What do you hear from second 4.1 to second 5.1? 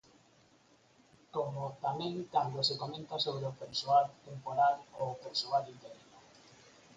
temporal ou